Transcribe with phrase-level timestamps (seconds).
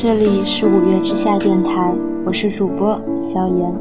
[0.00, 1.92] 这里是五月之下电台，
[2.24, 3.74] 我是主播萧炎。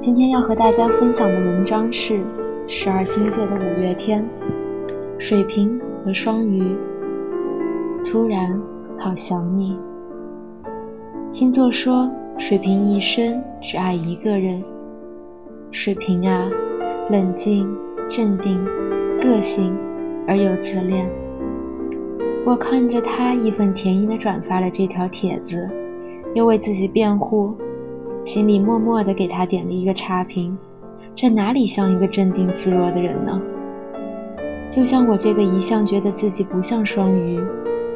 [0.00, 2.20] 今天要和大家分享的文章是
[2.66, 4.28] 十二星座的五月天，
[5.16, 6.76] 水瓶和双鱼。
[8.04, 8.60] 突然
[8.98, 9.78] 好想你。
[11.30, 14.60] 星座说，水瓶一生只爱一个人。
[15.70, 16.50] 水瓶啊，
[17.10, 17.72] 冷静、
[18.08, 18.58] 镇定、
[19.22, 19.72] 个性
[20.26, 21.08] 而又自恋。
[22.48, 25.68] 我看着他义愤填膺地转发了这条帖子，
[26.32, 27.54] 又为自己辩护，
[28.24, 30.56] 心里默默地给他点了一个差评。
[31.14, 33.38] 这哪里像一个镇定自若的人呢？
[34.70, 37.38] 就像我这个一向觉得自己不像双鱼，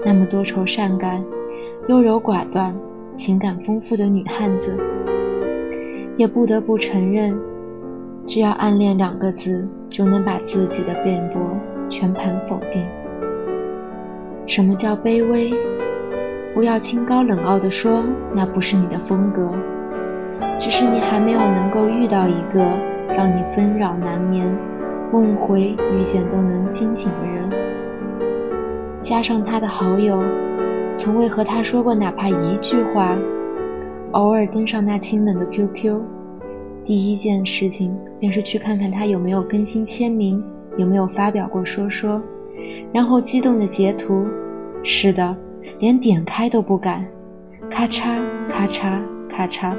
[0.04, 1.24] 那么多愁善感、
[1.88, 2.74] 优柔寡断、
[3.14, 4.76] 情感丰富的女汉子，
[6.18, 7.34] 也不得不承认，
[8.26, 11.40] 只要暗恋两个字，就能把自己的辩驳
[11.88, 12.82] 全盘否定。
[14.46, 15.52] 什么叫卑微？
[16.54, 18.02] 不要清高冷傲地说，
[18.34, 19.50] 那不是你的风格，
[20.58, 22.62] 只是你还没有能够遇到一个
[23.08, 24.52] 让你纷扰难眠、
[25.12, 27.48] 梦回遇见都能惊醒的人。
[29.00, 30.22] 加上他的好友，
[30.92, 33.16] 从未和他说过哪怕一句话，
[34.10, 36.00] 偶尔登上那清冷的 QQ，
[36.84, 40.44] 第一件事情便是去看看他有没有更新签名，
[40.76, 42.20] 有没有发表过说说。
[42.92, 44.26] 然后激动的截图，
[44.82, 45.36] 是的，
[45.78, 47.04] 连点开都不敢，
[47.70, 48.20] 咔嚓
[48.50, 48.98] 咔嚓
[49.30, 49.74] 咔嚓。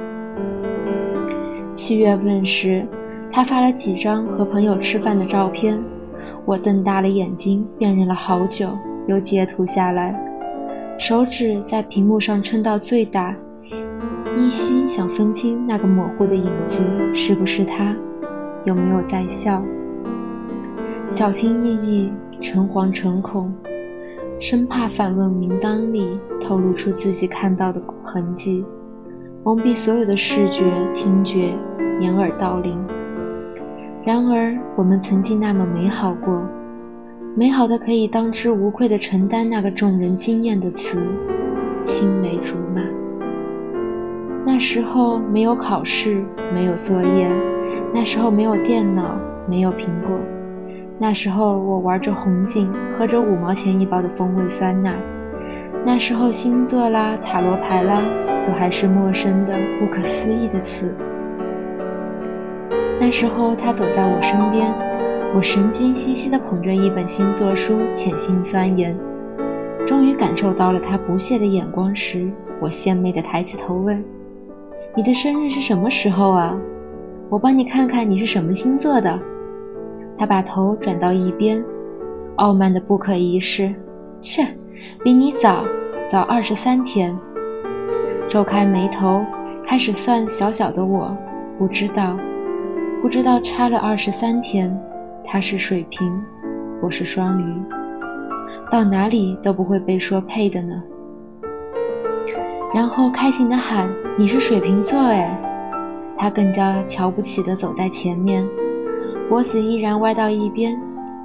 [1.73, 2.85] 七月份时，
[3.31, 5.79] 他发了几张和朋友吃饭的照片，
[6.45, 8.69] 我瞪大了眼睛辨认了好久，
[9.07, 10.15] 又截图下来，
[10.97, 13.35] 手指在屏幕上撑到最大，
[14.37, 17.95] 依稀想分清那个模糊的影子是不是他，
[18.65, 19.61] 有没有在笑，
[21.09, 22.11] 小心翼翼。
[22.43, 23.53] 诚惶诚恐，
[24.37, 28.65] 生怕反问名单里透露出自己看到的痕迹，
[29.45, 31.53] 蒙蔽所有的视觉、听觉、
[32.01, 32.77] 掩耳盗铃。
[34.03, 36.41] 然而，我们曾经那么美好过，
[37.33, 41.01] 美好的可以当之无愧地承担那个众人惊艳的词——
[41.81, 42.81] 青梅竹马。
[44.45, 46.21] 那时候没有考试，
[46.53, 47.29] 没有作业；
[47.93, 49.15] 那时候没有电脑，
[49.47, 50.19] 没有苹果。
[51.03, 54.95] 那时候我玩着红警，喝着五毛钱一包的风味酸奶。
[55.85, 58.01] 那时候星座啦、塔罗牌啦，
[58.47, 60.95] 都还是陌生的、不可思议的词。
[63.01, 64.73] 那时候他走在我身边，
[65.35, 68.95] 我神经兮兮地捧着一本星座书，潜心钻研。
[69.85, 72.29] 终于感受到了他不屑的眼光时，
[72.61, 74.01] 我献媚地抬起头问
[74.95, 76.57] ：“你的生日是什么时候啊？
[77.27, 79.19] 我帮你看看你是什么星座的。”
[80.17, 81.63] 他把头转到一边，
[82.35, 83.73] 傲慢的不可一世。
[84.21, 84.47] 切，
[85.03, 85.65] 比你早，
[86.09, 87.17] 早二十三天。
[88.29, 89.21] 皱开眉头，
[89.65, 91.15] 开始算小小的我，
[91.57, 92.17] 不知道，
[93.01, 94.75] 不知道差了二十三天。
[95.25, 96.21] 他是水瓶，
[96.81, 97.61] 我是双鱼，
[98.71, 100.81] 到哪里都不会被说配的呢。
[102.73, 105.37] 然后开心的喊：“你是水瓶座哎！”
[106.17, 108.47] 他更加瞧不起的走在前面。
[109.33, 110.79] 脖子依然歪到一边，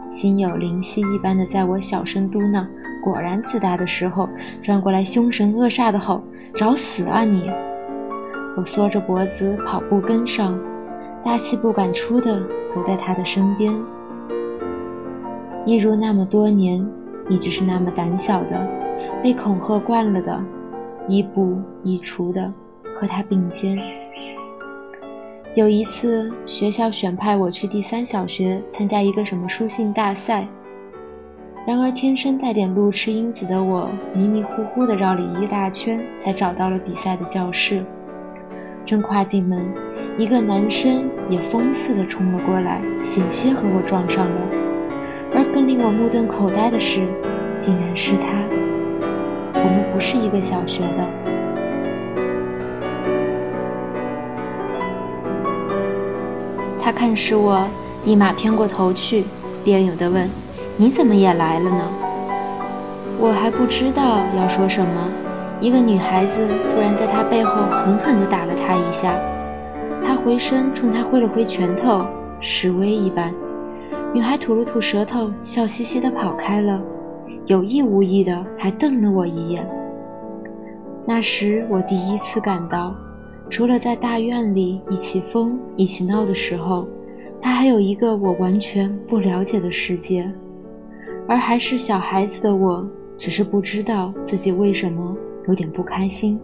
[0.09, 2.65] 心有灵犀一般的在我小声嘟囔
[3.05, 4.27] “果然自大”的时候，
[4.63, 6.23] 转过来凶神恶煞的吼
[6.57, 7.51] ：“找死啊你！”
[8.57, 10.59] 我缩着脖子跑步跟上，
[11.23, 13.79] 大气不敢出的走在他的身边。
[15.67, 16.83] 一如那么多年，
[17.29, 18.67] 一直是那么胆小的，
[19.23, 20.43] 被恐吓惯了的，
[21.09, 22.51] 一步一除的
[22.99, 23.77] 和他并肩。
[25.55, 30.47] 有一次，学校选派我去第三小学参加一个什么书信大赛。
[31.67, 37.83] 然而，天生带点路痴因子的我，迷迷糊糊地绕了一大圈，才找到了比赛的教室。
[38.87, 39.61] 正跨进门，
[40.17, 44.41] 一个男生也疯似的冲了过来，险些和我撞上了。
[45.35, 47.07] 而更令我目瞪口呆的是，
[47.59, 48.45] 竟然是他。
[49.55, 51.38] 我们不是一个小学的。
[56.89, 57.69] 他看是我，
[58.07, 59.23] 立马偏过头去，
[59.63, 60.27] 别扭地问
[60.79, 61.85] ：“你怎么也来了呢？”
[63.21, 65.11] 我还不知道要说什么，
[65.61, 69.13] 一个女孩子突然在他背后狠狠地打了他一下，
[70.03, 72.07] 他回身冲他挥了挥拳头，
[72.41, 73.35] 示威一般。
[74.15, 76.81] 女孩吐了吐舌头，笑嘻嘻地跑开了，
[77.45, 79.69] 有意无意的还瞪了我一眼。
[81.05, 82.95] 那时我第一次感到。
[83.51, 86.87] 除了在大院里一起疯、一起闹的时候，
[87.41, 90.31] 他还有一个我完全不了解的世界，
[91.27, 92.87] 而还是小孩子的我，
[93.19, 95.17] 只是不知道自己为什么
[95.49, 96.39] 有点不开心。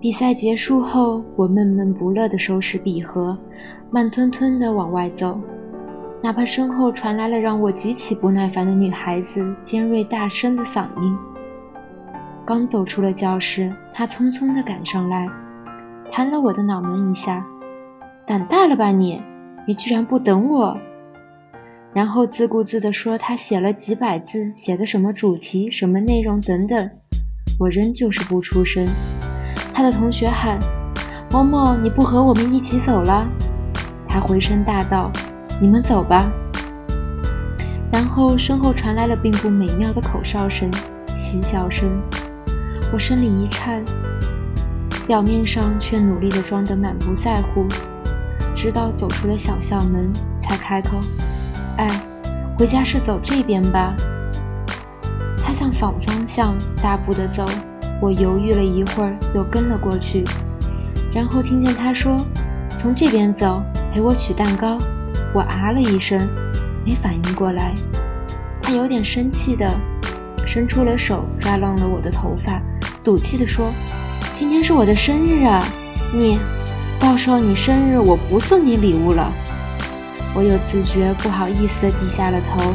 [0.00, 3.36] 比赛结束后，我闷闷不乐地收拾笔盒，
[3.90, 5.40] 慢吞吞地往外走，
[6.22, 11.16] 哪怕身后传来了让我极其不耐烦的女孩子尖锐大声的嗓音。
[12.46, 15.26] 刚走出了教室，他匆匆地赶上来，
[16.12, 17.42] 弹了我的脑门一下
[18.28, 19.22] ：“胆大了吧你？
[19.66, 20.76] 你居然不等我！”
[21.94, 26.90] 然后自顾自地说：“他写了几百字，写的什么主题、什么内容等等。”
[27.58, 28.86] 我仍旧是不出声。
[29.72, 30.58] 他的同学喊
[31.32, 33.26] ：“某某，你不和我们一起走了？”
[34.06, 35.10] 他回声大道
[35.62, 36.30] ：“你们走吧。”
[37.90, 40.70] 然后身后传来了并不美妙的口哨声、
[41.06, 41.88] 嬉笑声。
[42.94, 43.84] 我身里一颤，
[45.04, 47.66] 表面上却努力地装得满不在乎，
[48.54, 51.00] 直到走出了小校门，才开口。
[51.76, 51.88] 哎，
[52.56, 53.96] 回家是走这边吧？
[55.42, 57.44] 他向反方向大步的走，
[58.00, 60.22] 我犹豫了一会儿，又跟了过去。
[61.12, 62.16] 然后听见他说
[62.78, 63.60] ：“从这边走，
[63.92, 64.78] 陪我取蛋糕。”
[65.34, 66.16] 我啊了一声，
[66.86, 67.74] 没反应过来。
[68.62, 69.68] 他有点生气的
[70.46, 72.62] 伸出了手，抓乱了我的头发，
[73.04, 73.70] 赌气地说
[74.34, 75.62] ：“今天是我的生日啊，
[76.10, 76.40] 你
[76.98, 79.30] 到时候你生日我不送你礼物了。”
[80.34, 82.74] 我有自觉，不好意思地低下了头，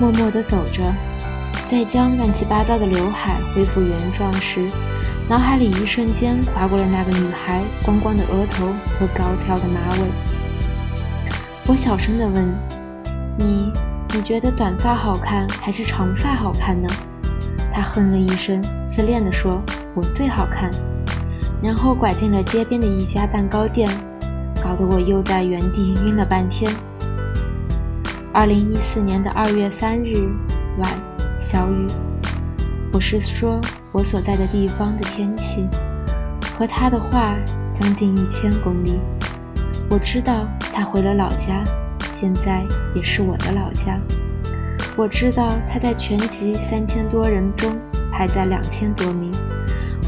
[0.00, 0.82] 默默地走着。
[1.70, 4.66] 在将乱七八糟的刘海恢复原状时，
[5.28, 8.68] 脑海里一瞬间划过了那个女孩光光的额头
[8.98, 10.08] 和高挑的马尾。
[11.66, 12.48] 我小声地问
[13.38, 13.70] ：“你，
[14.14, 16.88] 你觉得短发好看还是长发好看呢？”
[17.72, 19.62] 他哼了一声，自恋地说
[19.94, 20.70] ：“我最好看。”
[21.62, 23.88] 然后拐进了街边的一家蛋糕店。
[24.62, 26.70] 搞得我又在原地晕了半天。
[28.30, 30.12] 二零一四年的二月三日
[30.78, 30.90] 晚，
[31.38, 31.86] 小雨。
[32.92, 33.58] 我是说
[33.90, 35.66] 我所在的地方的天气，
[36.58, 37.34] 和他的话
[37.72, 39.00] 将近一千公里。
[39.88, 41.64] 我知道他回了老家，
[42.12, 42.62] 现在
[42.94, 43.98] 也是我的老家。
[45.00, 47.74] 我知道他在全集三千多人中
[48.12, 49.32] 排在两千多名。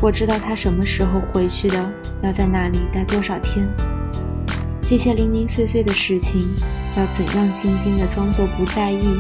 [0.03, 1.91] 我知道他什么时候回去的，
[2.21, 3.67] 要在那里待多少天。
[4.83, 6.43] 这些零零碎碎的事情，
[6.95, 9.19] 要怎样心惊的装作不在意，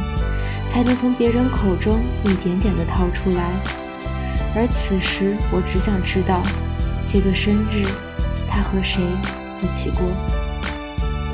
[0.69, 3.51] 才能从别人口中一点点的掏出来？
[4.55, 6.43] 而此时，我只想知道，
[7.09, 7.83] 这个生日
[8.47, 9.03] 他和谁
[9.63, 10.07] 一起过？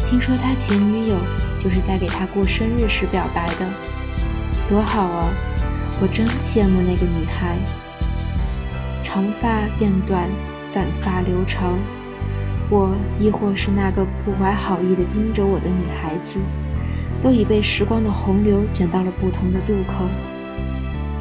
[0.06, 1.16] 听说他前女友
[1.58, 3.68] 就是在给他过生日时表白的，
[4.68, 5.32] 多好啊！
[5.98, 7.56] 我真羡慕那个女孩，
[9.02, 10.28] 长发变短，
[10.74, 11.78] 短发留长。
[12.70, 16.38] 我亦或是那个不怀好意的盯着我的女孩子，
[17.22, 20.04] 都已被时光的洪流卷到了不同的渡口。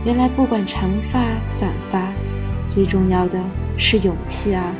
[0.03, 1.23] 原来不管长发
[1.57, 2.11] 短发，
[2.69, 3.39] 最重要的
[3.77, 4.75] 是勇气啊！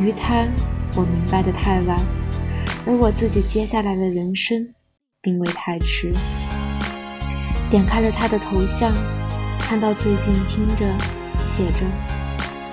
[0.00, 0.46] 于她，
[0.96, 1.98] 我明白的太晚，
[2.86, 4.74] 而我自己接下来的人生，
[5.20, 6.14] 并未太迟。
[7.70, 8.92] 点开了他的头像，
[9.58, 10.86] 看到最近听着
[11.44, 11.86] 写着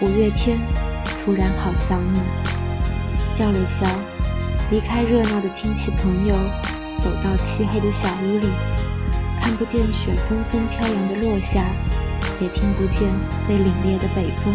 [0.01, 0.59] 五月天。
[1.25, 2.19] 突然好想你，
[3.33, 3.85] 笑了笑，
[4.69, 6.35] 离开热闹的亲戚朋友，
[6.99, 8.47] 走到漆黑的小屋里，
[9.41, 11.63] 看不见雪纷纷飘扬的落下，
[12.41, 13.07] 也听不见
[13.47, 14.53] 被凛冽的北风。